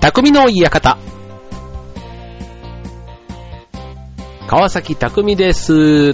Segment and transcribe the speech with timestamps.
[0.00, 0.96] 匠の館。
[4.46, 6.12] 川崎匠です。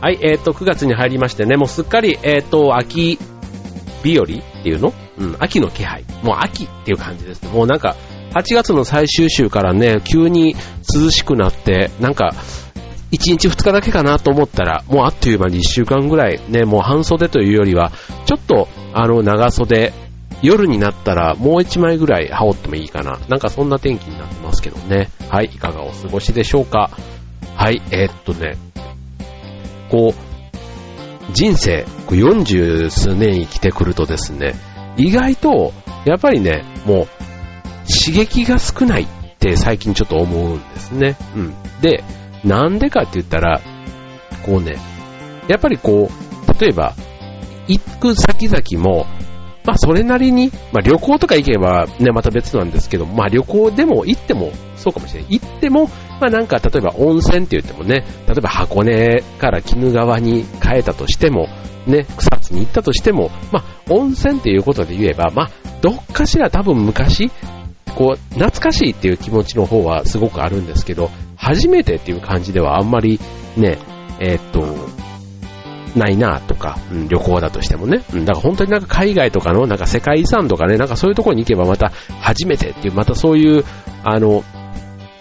[0.00, 3.18] はい、えっ、と、9月に入りましてね、もうすっかり、えっ、と、秋
[4.04, 4.94] 日和っていうの？
[5.18, 6.04] うん、秋の気配。
[6.22, 7.44] もう秋っていう感じです。
[7.46, 7.96] もうなんか、
[8.34, 10.54] 8月の最終週からね、急に
[10.94, 12.32] 涼しくなって、なんか、
[13.10, 17.90] 1日2日だけかなと思ったら、もうあっという間に1週間ぐらい、ね、もう半袖というよりは、
[18.26, 19.92] ちょっと、あの、長袖、
[20.42, 23.18] 夜になったらもう1枚ぐらい羽織ってもいいかな。
[23.28, 25.08] なんかそんな天気になってますけどね。
[25.28, 26.90] はい、いかがお過ごしでしょうか。
[27.54, 28.56] はい、えーっとね、
[29.90, 34.54] こう、人生、こう40数年生きてくるとですね、
[34.96, 35.72] 意外と、
[36.04, 37.08] やっぱりね、もう、
[37.88, 39.06] 刺激が少ないっ
[39.38, 41.16] て最近ちょっと思うんですね。
[41.36, 41.54] うん。
[41.80, 42.02] で、
[42.44, 43.60] なんでかって言ったら、
[44.44, 44.76] こうね、
[45.48, 46.94] やっぱりこう、例えば、
[47.68, 49.06] 行く先々も、
[49.64, 55.38] まあそれなりに、まあ旅行とか行けばね、また別なんですけど、まあ旅行でも行ってもそうかもしれない。
[55.38, 55.86] 行っても、
[56.20, 61.48] まあなんか例えば温泉って言ってもね、例えば箱根から鬼怒川に変えたとしても、
[61.86, 67.30] ね、草津に行ったとしても、まあ温泉っていうことで言えば、まあどっかしら多分昔、
[67.96, 73.20] こう、懐かしいっていう気持ちの方はすごくあるんですけど、初めてっていう感じではあんまり
[73.56, 73.78] ね、
[74.20, 74.62] えーっと、
[75.96, 78.02] ないなとか、うん、旅行だとしてもね。
[78.12, 83.64] うん、だから本当になんか海外とかのなんか世界遺産とかね、なんかそういうところに行けばまた初めてっていう、またそういう、
[84.04, 84.44] あの、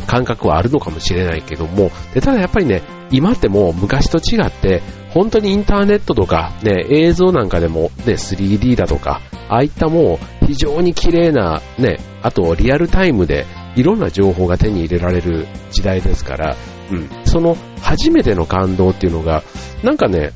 [0.07, 16.55] 感覚はあるのかもしれないけども、でただやっぱりね、今ってもう昔と違って、本当にインターネットとか、ね、映像なんかでも、ね、3D だとか、ああいったもう非常に綺麗な、ね、あとリアルタイムでいろんな情報が手に入れられる時代ですから、
[16.91, 19.43] うん、その初めての感動っていうのが、
[19.83, 20.31] なんかね、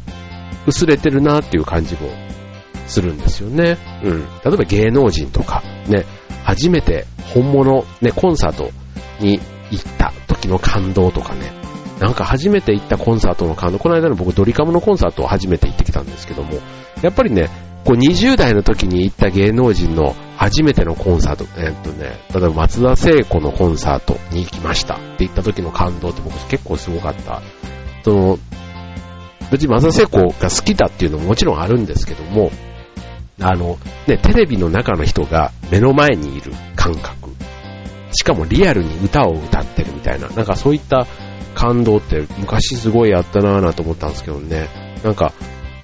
[0.68, 2.10] 薄れてるなっていう感じも
[2.88, 3.78] するんですよね。
[4.04, 4.22] うん。
[4.22, 6.06] 例えば芸能人とか、ね、
[6.44, 8.72] 初めて本物、ね、コンサート
[9.20, 9.40] に
[9.72, 11.52] 行った時の感動とかね、
[12.00, 16.60] なんか初めて行ったコンサートの感動、この間の僕ドリカムのコンサートを初めて行ってきたんですけども、
[17.02, 17.50] やっぱりね、
[17.86, 27.42] こう20代の時に行った芸能人の初めてのコンサート、えっとね、例えば松田聖子のコンサートに行きましたって言った時の感動って僕結構すごかった。
[28.04, 28.40] その、
[29.52, 32.52] 別に松田聖子が好きだっていうのももちろんあるんですけども、
[33.42, 37.30] あの、ね、テレビの中の人が目の前にいる感覚。
[38.12, 41.06] しかもリアルに歌を歌ってるみたいな、なんかそういった
[41.54, 44.70] 感動って昔すごいあったなぁなと思ったんですけどね。
[45.04, 45.34] なんか、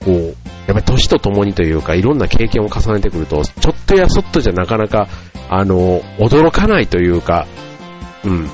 [0.06, 0.34] こう、やっ
[0.68, 5.08] ぱり年とともにというか、いろんな経験を重ねてくると、ちょっとやそっとじゃなかなか、
[5.50, 7.48] あの、驚かないというか、
[8.24, 8.48] うん。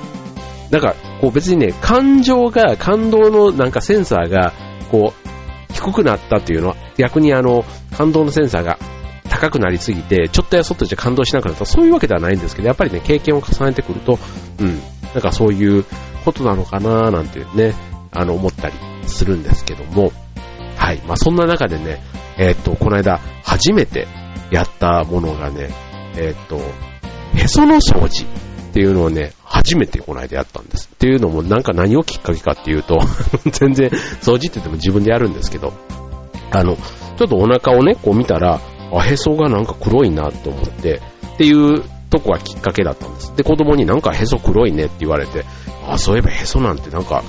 [0.71, 4.53] なんか、こう別にね、感情が、感動のなんかセンサーが、
[4.91, 7.65] こう、低くなったっていうのは、逆にあの、
[7.95, 8.77] 感動のセンサーが
[9.29, 14.17] 高くなりすぎて、ちょっとやそっとじゃ感動しなくなった、そういうわけではないんですけど、やっぱりね、経験を重ねてくると、
[14.59, 14.79] うん、
[15.13, 15.85] なんかそういう
[16.25, 17.73] ことなのかななんてね、
[18.11, 18.75] あの、思ったり
[19.05, 20.11] するんですけども、
[20.75, 21.01] はい。
[21.07, 22.01] まあ、そんな中でね、
[22.37, 24.07] えーと、この間、初めて
[24.51, 25.69] やったものがね、
[26.15, 26.59] えーと、
[27.35, 28.25] へその掃除。
[28.77, 30.87] っていうのをね、初めてこの間やったんです。
[30.93, 32.99] っていうのも、なんか何をきっかけかっていうと、
[33.49, 33.89] 全然、
[34.21, 35.73] 掃除って言っても自分でやるんですけど、
[36.51, 38.61] あの、ちょっとお腹をね、こう見たら、
[38.93, 41.01] あ、へそがなんか黒いなと思って、
[41.33, 43.33] っていうとこがきっかけだったんです。
[43.35, 45.43] で、子供になんかへそ黒いねって言われて、
[45.89, 47.23] あ、そういえばへそなんてなんか、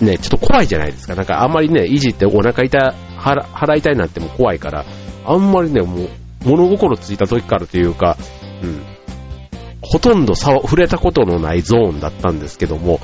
[0.00, 1.16] ね、ちょっと怖いじゃないですか。
[1.16, 2.78] なんかあんまりね、いじってお腹痛、
[3.18, 4.84] 腹、腹痛いなっても怖いから、
[5.24, 6.08] あんまりね、もう、
[6.44, 8.16] 物心ついた時からというか、
[8.62, 8.92] うん、
[9.92, 12.98] ほとんど触れたことのないゾーンだったんですけども、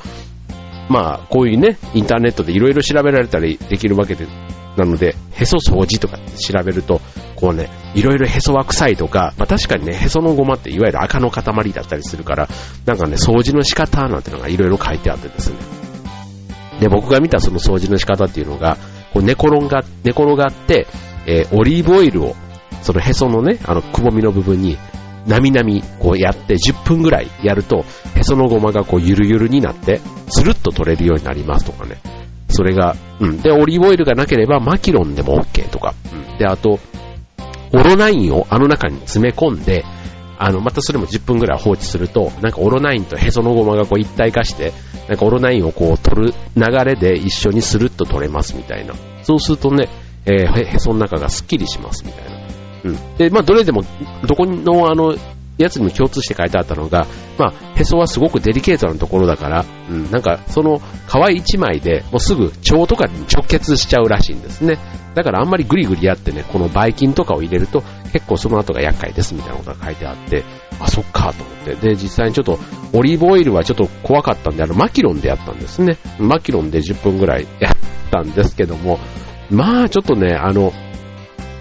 [0.89, 4.25] まあ、こういうね、インターネットでいろいろ調べられたりできるわけで、
[4.75, 6.99] なので、へそ掃除とか調べると、
[7.35, 12.47] こうね、いろいろへそは臭いとか、まあ確かにね、へそのゴマっていわゆる赤の塊だったりするから、
[12.87, 15.57] なんかね、掃除の仕方なんてのがいろいろ書いてあってですね。
[16.79, 18.77] で、僕が見たその掃除の仕方っていうのが、
[19.13, 20.87] こう寝転が、寝転がって、
[21.27, 22.35] えーオリーブオイルを、
[22.81, 24.79] そのへそのね、あの、くぼみの部分に、
[25.29, 27.85] なみなみ、こうやって10分ぐらいやると、
[28.15, 31.97] へそのごまがこうゆるゆるになって、スルッと取れるようになりますとかね。
[32.49, 33.39] それが、うん。
[33.39, 35.93] で、オリーブオイルがなければマキロンでも OK とか。
[36.11, 36.37] うん。
[36.39, 36.79] で、あと、
[37.71, 39.85] オロナインをあの中に詰め込んで、
[40.39, 44.73] あの、またそれも10分ぐらい放置すると、なんかオロナインとへそのごまがこう一体化して、
[45.07, 48.95] なんかオロナインをこう取る流れで一緒にスルッと取れますみたいな。
[49.21, 49.89] そうするとね、
[50.25, 52.38] えーへへその中がスッキリしますみたいな。
[52.83, 53.17] うん。
[53.17, 53.83] で、まあ、どれでも、
[54.27, 55.15] どこのあの、
[55.59, 57.05] やつにも共通して書いてあったのが、
[57.37, 64.77] まあ、へそはすごくデリケートなところだから、うん、なんか、その皮一枚でもうすぐ腸とかに直結しちゃうらしいんですね。
[65.15, 67.83] だからあんまりグリグリやってね、このばい菌とかを入れると
[68.13, 70.45] 結構その後が厄介ですみたいなことが書いてあって、
[70.79, 71.75] あ、そっかと思って。
[71.75, 72.57] で、実際にちょっと
[72.93, 75.97] オリーブオイルはちょっと怖かったんで、あの、マキロンでやったんですね。
[76.19, 77.73] マキロンで10分ぐらいやっ
[78.11, 78.97] たんですけども、
[79.49, 80.71] まあちょっとね、あの、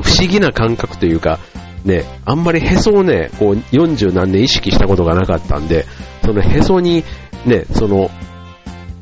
[0.03, 1.39] 不思議な感覚というか、
[1.85, 5.87] ね、あんまりへそをね、こう40何年意識したことがなかったんで、
[6.25, 7.05] そのへそに
[7.47, 8.11] ね、その、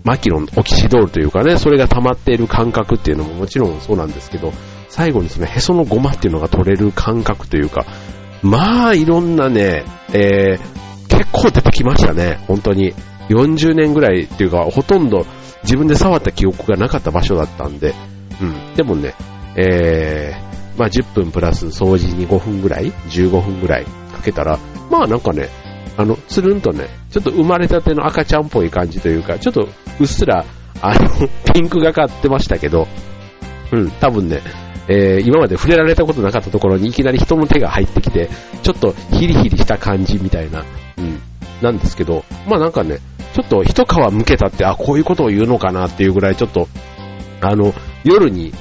[0.04, 4.52] マキロン、オキシドールというかね、それが溜まっている感覚っていうのももちろんそうなんですけど、
[4.88, 7.84] 最後にそのへそのゴマっていうのが取れる感覚というか、
[8.42, 12.94] まあいろんなね、えー、結構出てきましたね、本当に。
[13.28, 15.26] 40年ぐらいっていうか、ほとんど
[15.64, 17.92] 自分で触った記憶がなかった場所だったんで、
[18.40, 18.74] うん。
[18.76, 19.14] でもね、
[19.56, 24.58] えー、まあ10分プラス掃除に5分ぐらい ?15 分ぐらいかけたら、
[24.90, 25.48] まあなんかね、
[25.96, 29.68] あの、つるんとね、ちょっと生まれたての赤ちゃんっぽい感じというか、ちょっと
[29.98, 30.44] うっすら、
[30.82, 32.86] あの、 ピンクがかってましたけど、
[33.72, 34.42] うん、多分ね、
[34.88, 38.28] えー、今まで触れられたことなかったところにいきなり人の手が入ってきて、
[38.62, 40.64] ちょっとヒリヒリした感じみたいな、
[40.98, 41.18] うん、
[41.62, 42.98] なんですけど、まあなんかね、
[43.32, 46.68] ちょっと一皮むけたって、あ、こういうことを言うのかなっていうぐらいちょっと、
[47.40, 47.74] あの、
[48.04, 48.52] 夜に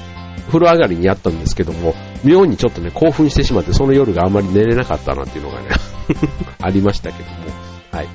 [0.46, 1.94] 風呂上がりにやったんですけども、
[2.24, 5.68] 妙にちょっとね、興奮してしまって、その夜があんまり寝れなかったなっていうのがね
[6.60, 7.36] ありましたけども、
[7.92, 8.08] はい。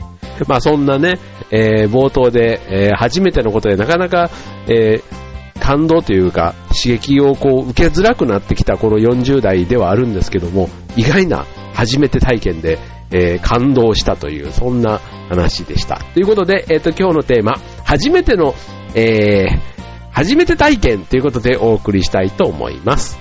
[0.47, 1.19] まあそんなね、
[1.51, 4.29] えー、冒頭で、えー、初めてのことでなかなか、
[4.67, 12.79] えー、感動というか、刺激をこう受けづらくなってきたこの40代ではあるんですけども、意外な初めて体験で、
[13.11, 14.99] えー、感動したという、そんな
[15.29, 16.01] 話でした。
[16.13, 17.53] ということで、え、ー、と、今日のテーマ、
[17.83, 18.55] 初めての、
[18.95, 19.80] えー、
[20.11, 23.19] 初めて体験ということでお送りしたいと思います。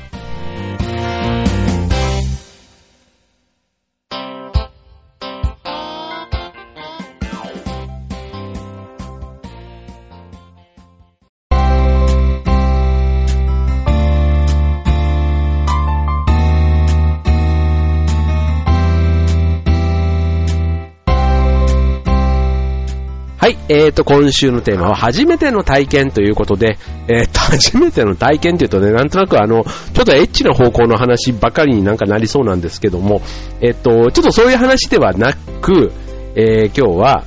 [23.72, 26.76] えーと、今週のテーマは初めての体験ということで、
[27.06, 33.22] えーと、初めての体験というとね、なんとなくあの、ちょっとエッチな方向の話ばかりになんかなりそうなんですけども、
[33.60, 35.92] えっ、ー、と、ちょっとそういう話ではなく、
[36.34, 37.24] えー、今日は、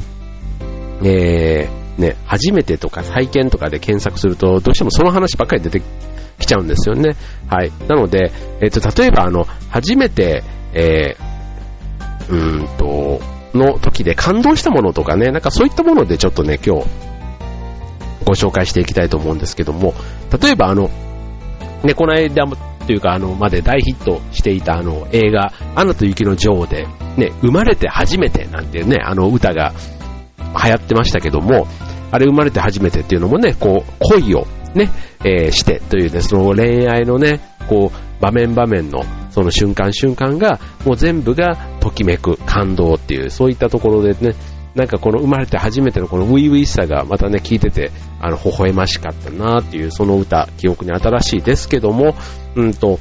[1.06, 5.82] えー、ね、初めてとか体験とかで検索すると、どうしてもその話ばっかり出て
[6.40, 7.16] きちゃうんですよね。
[7.48, 7.72] はい。
[7.88, 10.44] なので、えっ、ー、と、例えばあの、初めて、
[10.74, 16.88] えー、うーんと、の時で感動したものとかね、なんかそういったものでちょっとね、今日
[18.26, 19.94] ご紹介していきたいと思うんですけども、
[20.42, 20.90] 例えばあの、
[21.84, 22.56] ね、この間も、
[22.86, 29.74] というかあの、まで大ヒットしていたあの映画、アナと雪の女王で、ね、生まれて初めてなんていうね、あの歌が
[30.40, 31.68] 流行ってましたけども、
[32.12, 34.90] あれ生まれて初めてっていうのもね、こう、恋をね、
[35.24, 44.36] えー、してというね、その恋愛のね、こう、場面場面のその瞬間瞬間が、もう全部がときめく、感動っていう、そういったところでね、
[44.76, 52.16] なんかこの生まれて初めてのこのウィウィしさがまたね、聞いてて、あの、微笑ましかったなっていう、その歌、記憶に新しいですけども、
[52.56, 53.00] うんと、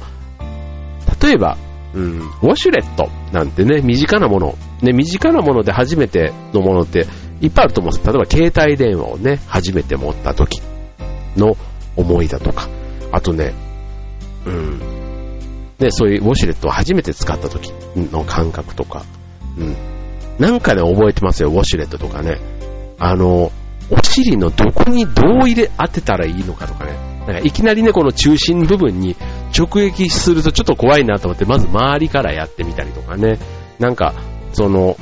[1.21, 1.57] 例えば、
[1.93, 7.07] うん、ウォシュレットなんてね、身近なもの、ね、身近なもので初めてのものって
[7.41, 8.07] いっぱいあると思うんです。
[8.07, 10.61] 例えば携帯電話をね、初めて持った時
[11.37, 11.55] の
[11.95, 12.67] 思いだとか、
[13.11, 13.53] あとね、
[14.45, 14.79] うん、
[15.79, 19.03] ね、そういうウォシュレットを初めて使った時の感覚とか、
[19.57, 19.75] うん。
[20.39, 22.39] なんかね、覚えてますよ、ウォシュレットとかね。
[22.99, 23.51] あの、
[23.89, 26.93] お尻のどこにどう入れ当てたらいいのかとかね。
[27.27, 29.15] なんかいきなりね、この中心部分に
[29.57, 33.39] 直撃するとちょっと怖いなと思って、まず周りからやってみたりとかね。
[33.79, 34.13] なんか、
[34.53, 34.97] その、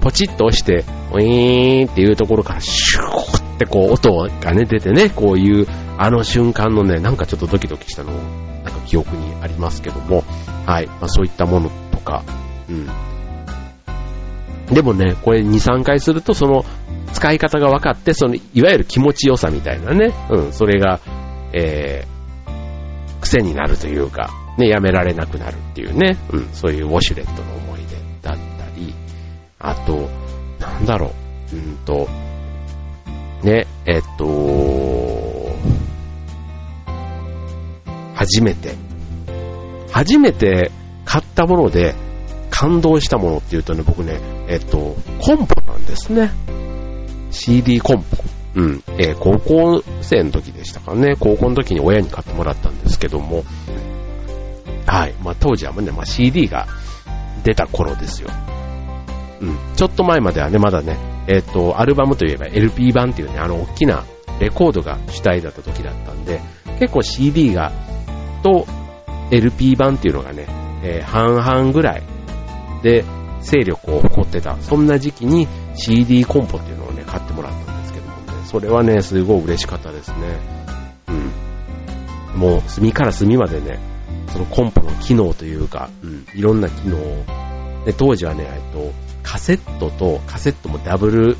[0.00, 5.66] ポチッと押して、ウィーンっていうところからシューってこう音がね、出てね、こういう、
[5.98, 8.14] あの瞬間のね、なんかちょっとドキドキしたのを
[8.64, 10.24] なんか記憶にありますけども、
[10.66, 12.22] はい、まあ、そういったものとか、
[12.68, 12.88] うん。
[14.74, 16.64] でもね、これ2、3回すると、その、
[17.12, 21.00] 使い方が分かって、その、いわゆる気持ちよさみたいなね、うん、それが、
[21.52, 28.94] えー、癖になるというか、ね、やめられなくなるっていうね、うん、そういうウォシュレットの思い出だったり、
[29.58, 30.08] あと、
[30.60, 31.12] なんだろ
[31.52, 32.08] う、うんと、
[33.42, 34.24] ね、えっと、
[38.20, 38.74] 初めて、
[39.90, 40.70] 初めて
[41.06, 41.94] 買ったもので
[42.50, 46.30] 感動したものっていうとね、僕ね、えっと、コンポなんですね。
[47.30, 48.22] CD コンポ。
[48.56, 48.84] うん。
[48.98, 51.16] えー、高校生の時でしたかね。
[51.18, 53.42] 高校の時に親に買ってもらったんですけども、
[54.84, 55.14] はい。
[55.22, 56.66] まあ当時はね、まあ CD が
[57.42, 58.28] 出た頃ですよ。
[59.40, 59.56] うん。
[59.76, 64.04] ちょっと前まではね、まだね、えっ、と、アルバムといえば LP 版っていうね、あの、大きな
[64.40, 66.42] レコードが主体だった時だったんで、
[66.80, 67.72] 結構 CD が、
[68.42, 68.66] と
[69.30, 70.46] LP 版っていうのがね、
[70.82, 72.02] えー、半々ぐらい
[72.82, 73.04] で
[73.40, 80.16] 勢力を誇ってた、そんな時期に CD コンポっていうのをね、買ってもらったんですけどもね、それはね、すごい嬉しかったですね。
[81.08, 82.40] うん。
[82.40, 83.78] もう、隅から隅までね、
[84.32, 87.24] そのコンポの機能というか、うん、いろんな機能を、
[87.84, 88.92] で、当時はね、えっと、
[89.22, 91.36] カセットと、カセットもダブル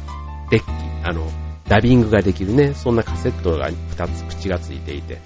[0.51, 0.65] デッキ、
[1.05, 1.27] あの、
[1.69, 5.21] ダビングができるね、そんなカセットが2つ口がついていて、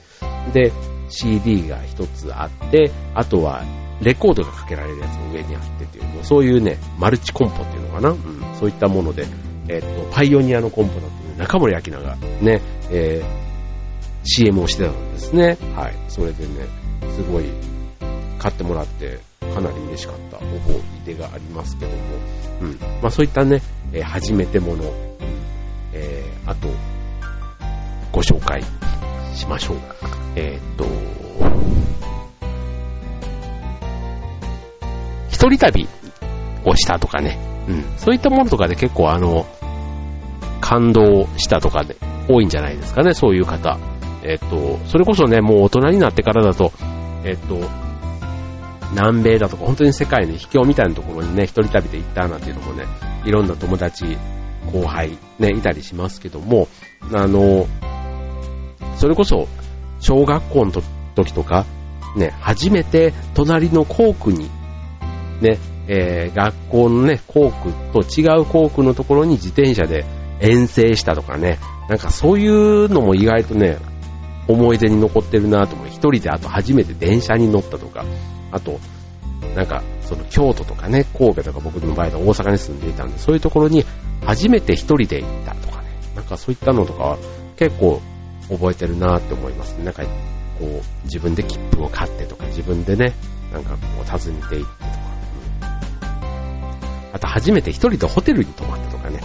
[0.52, 0.72] で、
[1.08, 3.62] CD が1つあって、あとは
[4.00, 8.18] レコードがかけられるやつも上にあってっていう、そういうね、マルチコンポっていうのかな、うん、
[8.58, 9.26] そういったもので、
[9.68, 13.44] えっと、パイオニアのコンポだっていう中森明菜がね、えー、
[14.24, 15.56] CM をしてたんですね。
[15.74, 15.94] はい。
[16.08, 16.66] それでね、
[17.14, 17.44] すごい
[18.38, 19.18] 買ってもらって、
[19.54, 21.96] かなり嬉しかった思い出がありますけども、
[22.62, 22.78] うん。
[23.00, 24.84] まあそういったね、えー、初めてもの、
[25.92, 26.68] えー、あと、
[28.12, 28.62] ご紹介
[29.34, 29.76] しましょう。
[30.36, 30.84] えー、っと、
[35.28, 35.88] 一人旅
[36.64, 37.38] をしたとかね、
[37.68, 37.84] うん。
[37.98, 39.46] そういったものとかで結構あの、
[40.60, 41.96] 感動したとかで
[42.28, 43.78] 多いんじゃないですかね、そういう方。
[44.22, 46.72] えっと、それこそね、もう大人になってからだと、
[47.24, 47.60] えっと、
[48.92, 52.86] 南米だとか、本当に世界の秘境みたいなところにね、一人旅で行ったなんていうのもね、
[53.24, 54.16] いろんな友達、
[54.72, 56.68] 後輩、ね、いたりしますけども、
[57.12, 57.66] あの、
[59.04, 59.48] それこそ、
[60.00, 60.72] 小学校の
[61.14, 61.66] 時とか、
[62.16, 64.48] ね、初めて隣の校区に、
[65.42, 65.58] ね、
[65.88, 70.06] えー、学校のね、校区と違う校区のところに自転車で
[70.40, 71.58] 遠征したとかね、
[71.90, 73.76] なんかそういうのも意外とね、
[74.48, 75.88] 思い出に残ってるなと思う。
[75.88, 78.06] 一人であと初めて電車に乗ったとか、
[78.52, 78.80] あと、
[79.54, 83.84] なんか、その京都とかね、神戸とか僕の場合は大阪に住んでいたんで、そういうところに
[84.24, 87.18] 初めて一人で行ったとかね、なんかそういったのとかは
[87.58, 88.00] 結構
[88.48, 89.84] 覚えてるなって思いますね。
[89.84, 90.08] なんか、こ
[90.60, 93.14] う、自分で切符を買ってとか、自分でね、
[93.52, 95.04] なんかこう訪ねて行ってとか、
[97.12, 99.20] あと初めて一人でホテルに泊まったとかね、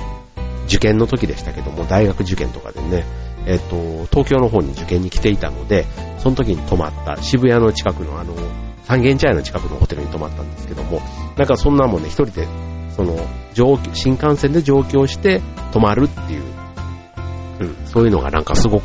[0.66, 3.04] 受験の時でしたけども、大学受験とかでね、
[3.46, 5.86] えっ、と、東京の方に受験に来ていたので、
[6.20, 8.36] その時に泊まった渋谷の近くのあの、
[8.84, 11.02] 三軒茶屋の近くのホテルに泊まったんですけども、
[11.38, 12.48] なんかそんなもんね、一人で、
[12.96, 13.18] その、
[13.54, 16.44] 上新幹線で上京して泊まるっていう、
[17.62, 18.84] うん、そういうのがなんかすごく、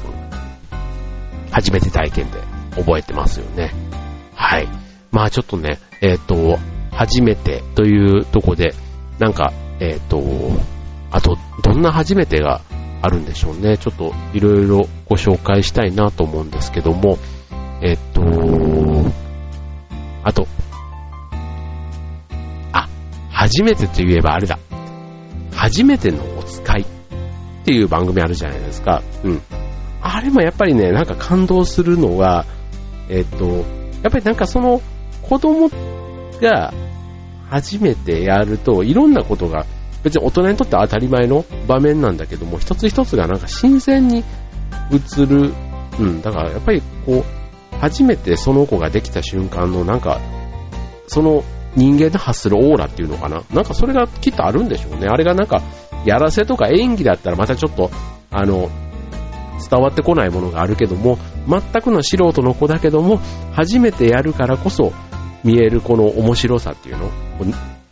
[1.54, 2.40] 初めて体験で
[2.75, 3.73] 覚えてますよね。
[4.34, 4.68] はい。
[5.12, 6.58] まあちょっとね、えっ、と、
[6.90, 8.75] 初めてというとこで、
[9.20, 10.20] なんか、えっ、と、
[11.12, 12.61] あと、どんな初めてが
[13.02, 13.78] あるんでしょうね。
[13.78, 17.18] ちょっといろいろご紹介したいなと思うんですけども、
[17.80, 18.20] えっと、
[20.25, 20.49] あと、
[22.73, 22.88] あ、
[23.30, 24.58] 初めてといえばあれだ。
[25.54, 26.84] 初めてのお使いっ
[27.64, 29.04] ていう番組あるじゃないですか。
[29.23, 29.42] うん。
[30.06, 32.44] あれもやっぱりね、なんか感動するのが、
[33.08, 34.82] えっと、やっぱりなんかその
[35.23, 35.70] 子供
[36.42, 36.75] が
[37.49, 39.64] 初めてやるといろんなことが
[40.02, 44.23] 別に大人にとって当たり前の場面なんだけども、一つ一つがなんか新鮮に
[44.92, 45.54] 映る。
[45.99, 50.20] うん、だからやっぱりこう、初めてその子ができた瞬間のなんか、
[51.06, 51.44] その
[51.76, 53.42] 人間で発するオーラっていうのかな。
[53.54, 55.06] なんかそれがきっとあるんでしょうね。
[55.08, 55.62] あれがなんか、
[56.04, 57.90] やらせとか演技だったらまたちょっと、
[58.30, 58.68] あの、
[59.58, 61.18] 伝わってこないものがあるけども、
[61.49, 63.20] 全くの素人の子だけども、
[63.52, 64.92] 初めてやるからこそ
[65.44, 67.11] 見えるこの面白さっていうの、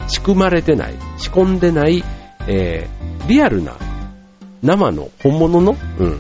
[0.09, 2.03] 仕組まれてない、仕込んでない、
[2.47, 3.77] えー、リアルな、
[4.63, 6.19] 生の、本物の、うん、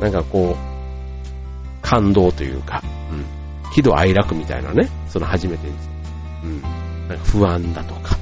[0.00, 5.74] なんかこう、感動というか、うん、喜怒哀楽みたいなね、その初めてに、
[6.44, 6.62] うん、
[7.08, 8.16] なんか不安だとか、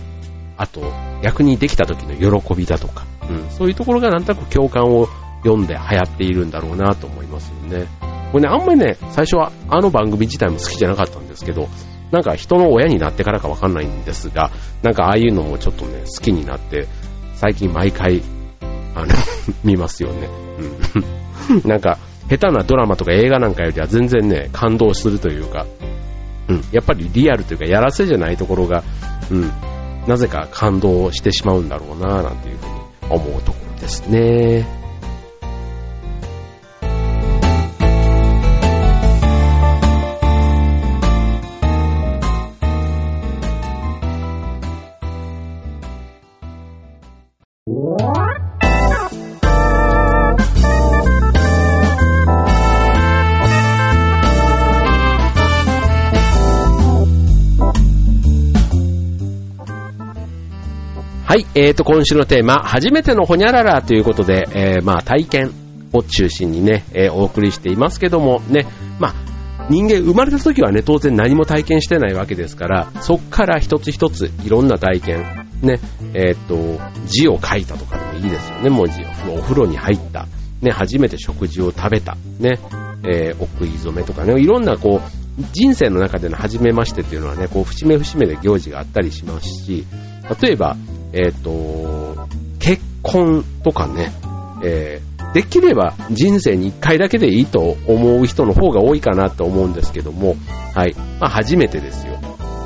[0.56, 0.92] あと、
[1.22, 5.08] 逆にできた時の喜びだとか、うん、そういうところがなんとなく共感を
[5.44, 7.86] 読んで流行っているんだろうなと思いますよね。
[8.32, 11.68] これね、あんまりね、最初はあの番組自体も好きじゃなかったんですけど、
[12.10, 14.50] なんか人の親になってからかわかんないんですが、
[14.82, 16.88] なんかああいうのもちょっとね、好きになって、
[17.34, 18.22] 最近毎回、
[18.94, 19.06] あの
[19.62, 20.28] 見ますよね。
[21.52, 21.62] うん。
[21.68, 21.98] なんか、
[22.28, 25.66] 下手なドラマとか映画なんかよりは全然ね、感動するというか、
[26.48, 26.64] うん。
[26.72, 28.82] やっぱりリアルというか、やらせじゃないところが、
[29.30, 29.50] うん。
[30.06, 34.83] なぜか感動してしまうんだろうな、なんていうふうに思うところですね。
[61.34, 65.52] はい、えーと、今週のテーマ、初めてのほにゃららということで、えー、まあ、体験
[65.92, 68.68] を中心にね、えー、お送りしていますけども、ね、
[69.00, 69.14] まあ、
[69.68, 75.80] 人間生まれた時はね、当然何も体験してないわけですから、そっから一つ一ついろんな体験、ね、
[76.14, 79.34] えー、と、字を書いたとかでもいいですよね、文字を。
[79.36, 80.28] お風呂に入った。
[80.62, 82.16] ね、初めて食事を食べた。
[82.38, 82.60] ね、
[83.12, 89.84] えー、お食い初めとかね、いろんなこう、人生の中での初めましてっていうのはね、こう、節目節目で行事があったりしますし、
[90.40, 90.76] 例えば、
[91.14, 92.26] えっ、ー、と、
[92.58, 94.12] 結婚とかね、
[94.64, 100.34] えー、できれば人生に一回だけでいいと思う人の方が多いかなと思うんですけども、
[100.74, 100.94] はい。
[101.20, 102.18] まあ、初めてですよ。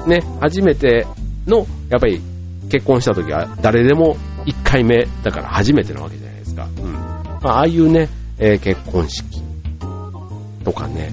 [0.06, 1.06] ね、初めて
[1.46, 2.22] の、やっぱり
[2.70, 6.68] 結婚した時は誰でも一回目だから初めてなわけじゃないですか。
[6.78, 6.92] うん。
[6.92, 9.42] まあ、ああいうね、えー、結婚式
[10.64, 11.10] とかね、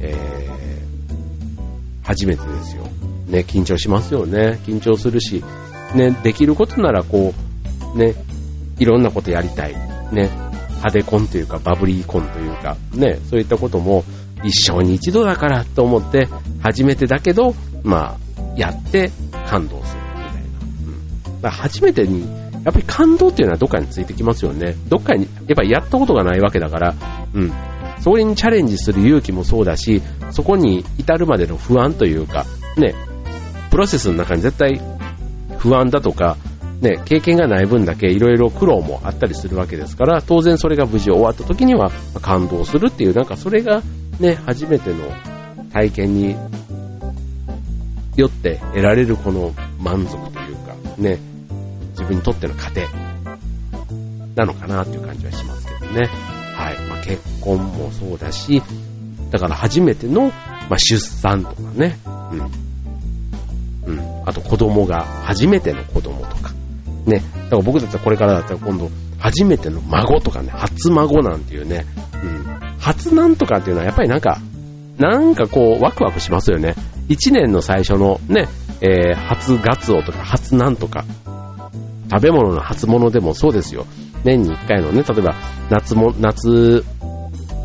[0.00, 2.84] えー、初めてですよ。
[3.26, 4.58] ね、緊張しますよね。
[4.64, 5.44] 緊張するし、
[5.94, 7.34] ね、できることならこ
[7.94, 8.14] う、ね、
[8.78, 9.74] いろんなことやりたい。
[10.12, 10.30] ね、
[10.68, 14.04] 派手婚というか、バブリー婚というか、ね、そういったことも
[14.44, 16.28] 一生に一度だからと思って、
[16.62, 19.10] 初めてだけど、まあ、やって
[19.48, 20.40] 感動するみたいな。
[21.34, 21.40] うん。
[21.40, 22.22] だ初めてに、
[22.64, 24.74] やっぱり感動っていうのはどっかについてきますよね。
[24.88, 26.94] どっかに、やっぱりやったことがないわけだから、
[27.34, 27.52] うん。
[28.00, 32.94] それにチャレンジする勇気もそうだし、そこに至るまでの不安というか、ね、
[33.70, 34.80] プロセスの中に絶対
[35.58, 36.36] 不安だとか、
[36.80, 41.90] ね、経験がない分だけいろいろ苦労もあったりするわけですから、当然それが無事終わった時には
[42.22, 43.82] 感動するっていう、なんかそれが
[44.20, 45.12] ね、初めての
[45.72, 46.36] 体験に
[48.16, 51.18] よって得られるこの満足というか、ね、
[51.90, 52.86] 自分にとっての糧
[54.36, 56.08] なのかなっていう感じはしますけどね。
[56.54, 56.78] はい。
[56.88, 58.62] まあ、結婚もそうだし、
[59.30, 61.98] だから初めての、まあ、出産とかね、
[62.32, 62.67] うん。
[64.28, 66.52] あと子供が、初めての子供とか、
[67.06, 71.86] ね、だから僕たちはこれからだったら今度、初めての孫とかね、初孫なんていうね、
[72.22, 72.44] うん、
[72.78, 74.38] 初なんとかっていうのはやっぱりなんか、
[74.98, 76.74] なんかこう、ワクワクしますよね。
[77.08, 78.48] 一年の最初のね、
[78.82, 81.06] えー、初ガツオとか初なんとか、
[82.10, 83.86] 食べ物の初物でもそうですよ。
[84.24, 85.36] 年に一回のね、例えば
[85.70, 86.84] 夏も、夏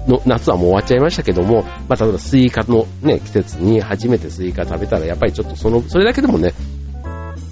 [0.07, 6.53] の、夏はもう終わっちゃいましたけども、まあ、例えばスイカのね、季節に初めてスイカ食べたら、やっぱりちょっとその、それだけでもね、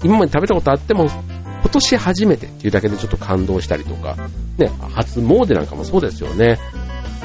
[0.04, 4.16] 今まで食べたことあっても、今年初めてっていうだけでちょっと感動したりとか、
[4.58, 6.58] ね、初詣なんかもそうですよね。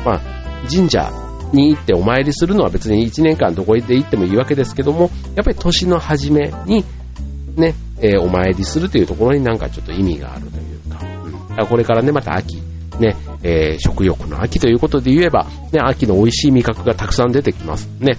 [0.06, 0.22] まあ、
[0.70, 1.12] 神社
[1.54, 6.84] に行ってお参りするのは別に1年間どこで行ってもいいわけですけども、やっぱり年の初めに、
[7.56, 11.32] ね、えー、お参りするというところになんかちょっと意味があるというか、うん。
[11.50, 12.62] だからこれからね、また秋、
[13.00, 17.88] ね、えー、食欲の秋ということで言えば、ね、秋の美味しい味覚がたくさん出てきます。
[18.00, 18.18] ね、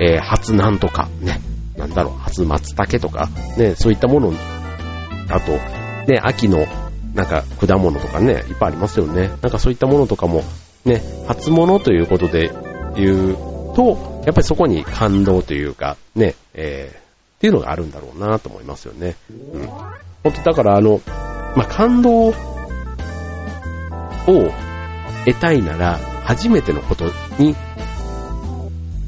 [0.00, 1.40] えー、初なんとか、ね、
[1.76, 4.32] なんだろう、初松茸とか、ね、そういったもの
[5.30, 5.52] あと、
[6.10, 6.66] ね、秋の
[7.14, 9.28] なんか果物とかね、いっぱいありますよね。
[9.42, 10.42] なんかそういったものとかも、
[10.84, 12.52] ね、初物ということで
[12.96, 13.36] 言う
[13.74, 17.00] と、やっぱりそこに感動というか、ね、えー、っ
[17.40, 19.16] ていうのがあるんだろうなと思いますよね。
[19.52, 19.66] うん。
[20.22, 21.00] 本当だからあの、
[21.56, 22.32] まあ、感動
[24.28, 24.52] を
[25.24, 27.06] 得たいなら、初めてのこと
[27.38, 27.56] に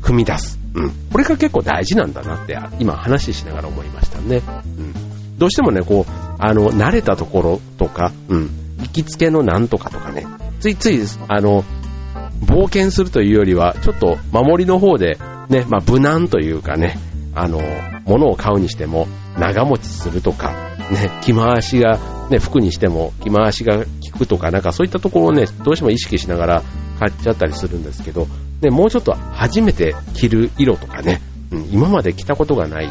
[0.03, 0.59] 踏み出す。
[0.75, 0.91] うん。
[1.13, 4.43] これが結構大事なんだなって、今話しながら思いましたね。
[4.65, 5.39] うん。
[5.39, 10.27] どうしてもね、こう、あの、慣れたところとか、うん、行きつけのなんとかとかね、
[10.61, 11.65] ついつい、あの、
[12.45, 16.99] 冒険するというよりは、ちょっと守りの方で、ね、まあ、無難というかね、
[17.35, 17.61] あの、
[18.05, 19.07] 物を買うにしても、
[19.39, 21.99] 長持ちするとか、ね、着回しが、
[22.31, 23.85] ね、服にしても着回しが効
[24.19, 26.63] くとか、なんかそういったところをね、どうしても意識しながら
[26.99, 28.27] 買っちゃったりするんですけど、
[28.61, 32.91] ね、もうちょっと初めて着る色とかね、うん、今まで着たことがない、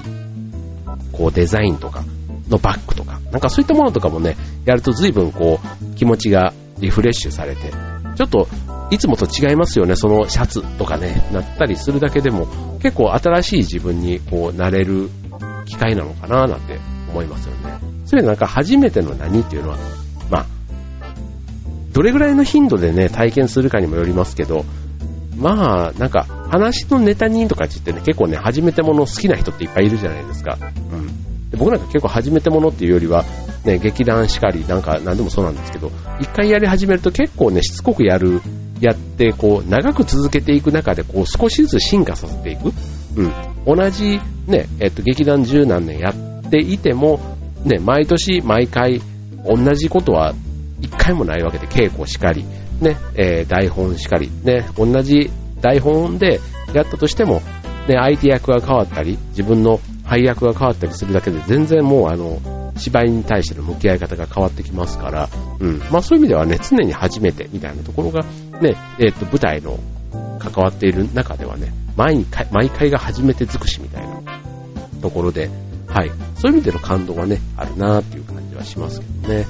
[1.11, 2.03] こうデザインとか、
[2.49, 4.35] のバッグとか、なんかそういったものとかもね、
[4.65, 7.71] やると随分こう、気持ちがリフレッシュされて、
[8.15, 8.47] ちょっと、
[8.91, 12.47] いつもと違いますよね、そのシャツとかね、なったりするだけでも、
[12.81, 15.09] 結構新しい自分にこう、なれる
[15.65, 16.78] 機会なのかななんて
[17.09, 17.79] 思いますよね。
[18.05, 19.77] それなんか初めての何っていうのは、
[20.29, 20.45] まあ、
[21.93, 24.65] どれぐらいの頻度でね、体験するかにもよりますけど、
[25.37, 30.57] まあ、なんか、話のネタにとか言ってね、結構ね、初めてもの好きな人っていっぱいいるじゃないですか。
[30.91, 31.07] うん。
[31.49, 33.23] で僕なんか結構初めてものっていうよりは、
[33.63, 38.41] ね、劇団しかり、なんか何でもそうなんですけど、一回やり始めると結構ね、しつこくやる、
[38.81, 42.71] やって、こう、長く続けていく中で、こう、少しずつ進化させていく。
[43.15, 43.33] うん。
[43.65, 47.19] 同じ、ね、えっと、劇団十何年やっていても、
[47.63, 49.01] ね、毎年、毎回、
[49.45, 50.33] 同じことは
[50.81, 52.45] 一回もないわけで、稽古しかり、
[52.81, 55.29] ね、えー、台本しかり、ね、同じ
[55.61, 56.39] 台本で
[56.73, 57.41] やったとしても、
[57.87, 62.39] ね、相手役が変わったり、自分の配役が変わったりするだけで全然もうあの、
[62.77, 65.79] 芝居に対しての向き合い方が変わってきますから、うん。
[65.91, 68.23] まあそういう意味ではね、常に初めてみたいなところが、
[68.61, 69.77] ね、えっ、ー、と、舞台の
[70.39, 74.21] 関わっている中ではね、毎回、毎回が初めて尽くしみたいな
[75.01, 75.49] ところで、
[75.89, 76.11] はい。
[76.35, 79.45] そういう意味での感動はね、あるなっていう感じはしますけどね。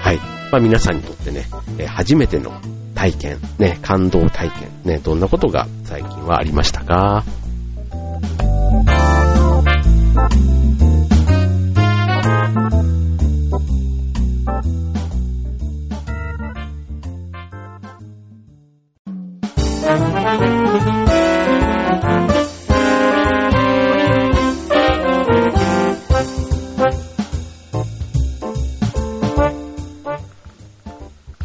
[0.00, 0.16] はい。
[0.50, 1.46] まあ皆さんにとってね、
[1.78, 2.52] えー、初めての
[2.94, 7.24] 体験、ね、感動体験、ね、どんなことが最近はありましたか？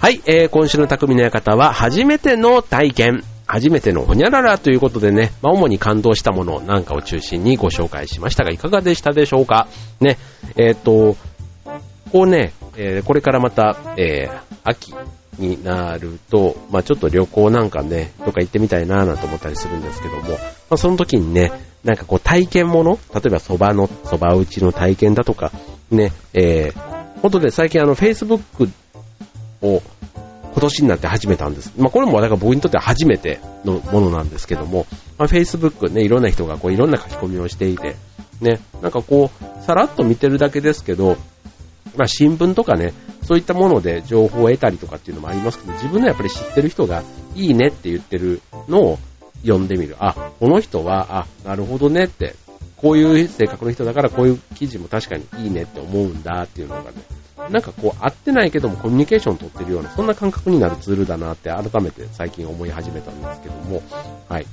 [0.08, 9.68] はい、えー、今週の匠の館は、初めての体験、初めてのほにゃららということでね、まあ、主に感動したものなんかを中心にご紹介しましたが、いかがでしたでしょうか？
[10.00, 10.18] ね、
[10.56, 11.18] えっ、と、
[12.14, 14.94] こうね、えー、これからまた、えー、秋
[15.40, 20.38] になると、まあ、ちょっと旅行なんかね、とか行ってみたいなぁなんて思ったりするんですけども、ま
[20.70, 21.52] あ、その時にね、
[21.84, 25.52] なんかこう体験もの例えば蕎麦の、蕎麦打ちの体験だとか、
[25.92, 28.70] ね、えー、本当で最近あの Facebook
[29.62, 29.82] を
[30.54, 31.72] 今年になって始めたんです。
[31.78, 37.96] まあ、これもだから僕にとっては初めてのものなんですけども、まあ、Facebook ね、いろんな人がこういろんな書き込みをしていて、
[38.42, 41.18] ね、なんかこう、さらっと見てるだけですけど、
[41.96, 42.94] まあ、新聞とかね、
[43.24, 47.04] そういったもので情報を得たりとかっていうのもありますけど、自分のやっぱり知ってる人が
[47.36, 49.00] いいねって言ってるのを
[49.42, 49.96] 読んでみる。
[50.00, 52.36] あ、この人は、あ、なるほどねって、
[52.78, 56.98] こういう性格の人だからこういう記事も確かにいいねって思うんだっていうのがね、
[57.50, 63.82] なんかこう、合ってないけどもコミュニケーション取ってるような、そんな感覚になるツールだなって改めて最近思い始めたんですけども、
[64.28, 64.46] はい。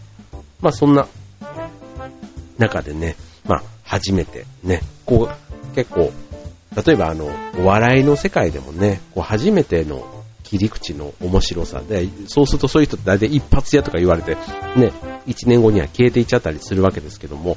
[0.61, 1.07] まあそんな
[2.59, 6.13] 中でね、まあ初めてね、こう、結構、
[6.85, 10.05] 例えばあの、お笑いの世界でもね、こう初めての
[10.43, 14.37] 切り口の面白さで、そうするとそういう人って大体一発屋とか言われて、
[14.77, 14.93] ね、
[15.27, 17.57] 1年後には消えていっちゃったりするわけですけども、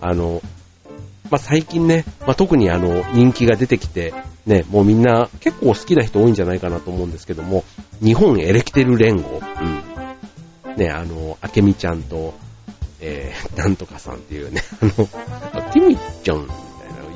[0.00, 0.42] あの、
[1.32, 4.12] まあ、最近ね、まあ、特にあの人気が出てきて、
[4.44, 7.64] ね、もうみんな結構好きな人多いんじゃないかなと思うんですけども、
[8.04, 9.40] 日本エレキテル連合、
[10.66, 10.76] うん。
[10.76, 12.34] ね、あの、あけみちゃんと、
[13.00, 14.60] えー、なんとかさんっていうね、
[15.54, 16.58] あの、キミちゃんみたい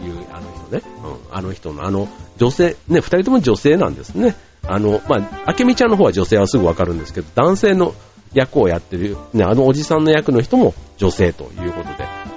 [0.01, 4.35] ないう、あの人ね、うん、あの人の、あの、女性、ね、二人とも女性なんですね。
[4.67, 7.95] あの、まあ、あけみちゃんの方は女性はすぐわかるんですけど、男性の
[8.33, 11.91] 役をやってる、ね、あのおじさんの役の人も女性ということ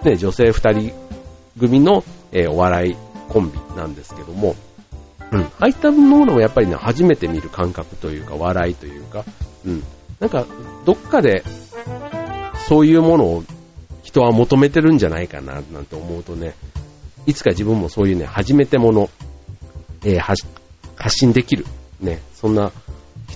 [0.04, 1.09] で、ね、女性二人
[1.60, 2.96] 組の、えー、お笑い
[3.30, 4.56] コンビなんですけども、
[5.32, 9.26] うん、ああいったものをやっぱりね、初めて見る感覚というか、笑いというか、
[9.66, 9.84] うん、
[10.20, 10.46] なんか、
[10.86, 11.44] どっかで、
[12.68, 13.44] そういうものを
[14.04, 16.56] 人は求めてるんじゃないかな、なんて思うとね、
[17.26, 19.10] いつか自分もそういうね、初めてもの、
[20.04, 20.46] えー、発
[21.10, 21.66] 信できる、
[22.00, 22.72] ね、そんな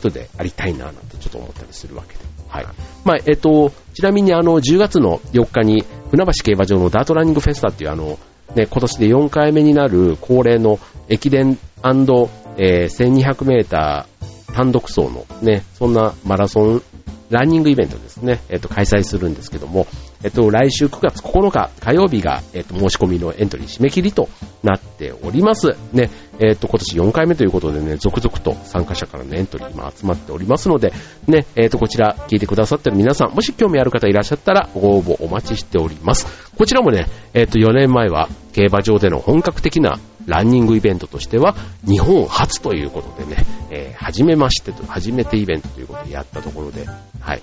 [0.04, 2.20] 人でありたいな、なんてちょっと思ったりするわけで。
[2.50, 2.66] はい。
[3.06, 8.20] まあ、えっと、ちなみにあの、10月の4日に、船橋競馬場のダートランニングフェスタっていうあの、
[8.56, 16.84] ね、今年で4回目になる恒例の駅伝、えー、1200メーター単独走のね、そんなマラソン
[17.30, 19.88] ランニングイベントですね、えっ、と、開催するんですけども、
[20.24, 24.30] えっ、と、来週9月9日火曜日が、えっ、と、申し込みのエントリー締め切りと
[24.64, 25.76] なっております。
[25.92, 26.10] ね、
[26.40, 30.94] えっ、と、今年4回目ということでね、続々と参加者からのエントリー今集まっておりますので、
[31.28, 36.26] ね、えっ、と、こちら聞いてくださってる皆さん、もし興味ある方いらっしゃったらご応募お待ちしております。
[36.58, 41.56] こちらもね、えっ、と、4年前は競馬場での本格的なランニングイベントとしては、
[41.86, 46.86] 日本初ということでね、えー、初めましてと、初めてイベントということでやったところで、
[47.20, 47.42] はい、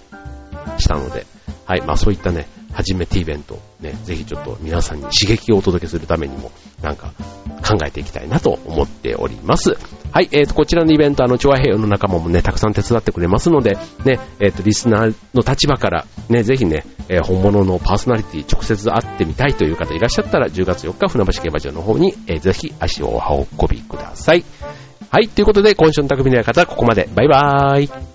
[0.79, 1.27] したので、
[1.66, 6.50] はい、まあそういったね、初めてイベント、ね、ぜひちょっと皆さんに刺激をお届けするためにも、
[6.83, 7.12] なんか
[7.66, 9.76] 考えていきたいなと思っております。
[10.12, 24.44] はい、えっ、ー、と、こちらのイベント、あの、調和平和の仲間もね、たくさん手伝ってくれますので、ね、えっ、ー、と、リスナーの立場から、ね、ぜひね、えー、本物のパーソナリティ直接会ってみたいという方いらっしゃったら、10月4日、船橋競馬場の方に、えー、ぜひ足をお運びください。
[25.11, 27.09] はい、ということで、今週の匠の館、ここまで。
[27.14, 28.10] バイバーイ。